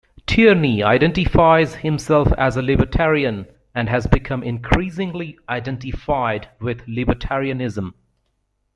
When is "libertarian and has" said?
2.63-4.07